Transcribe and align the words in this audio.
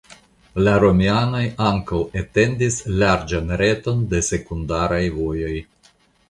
La 0.67 0.71
romianoj 0.83 1.41
ankaŭ 1.65 1.99
etendis 2.21 2.79
larĝan 3.03 3.53
reton 3.63 4.01
de 4.15 4.23
sekundaraj 4.31 5.03
vojoj. 5.21 5.55